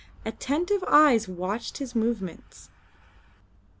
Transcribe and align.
Attentive 0.25 0.83
eyes 0.87 1.27
watched 1.27 1.77
his 1.77 1.93
movements. 1.93 2.71